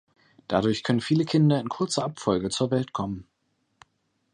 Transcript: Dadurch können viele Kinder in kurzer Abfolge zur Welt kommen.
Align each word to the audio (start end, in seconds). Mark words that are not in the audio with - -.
Dadurch 0.47 0.81
können 0.81 0.99
viele 0.99 1.25
Kinder 1.25 1.59
in 1.59 1.69
kurzer 1.69 2.03
Abfolge 2.03 2.49
zur 2.49 2.71
Welt 2.71 2.91
kommen. 2.91 3.27